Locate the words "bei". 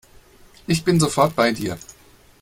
1.35-1.51